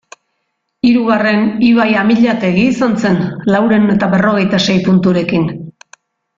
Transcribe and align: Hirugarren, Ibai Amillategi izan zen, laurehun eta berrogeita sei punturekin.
Hirugarren, 0.91 1.43
Ibai 1.67 1.85
Amillategi 2.05 2.65
izan 2.71 2.97
zen, 3.05 3.21
laurehun 3.57 3.87
eta 3.99 4.11
berrogeita 4.17 4.65
sei 4.69 4.81
punturekin. 4.91 5.49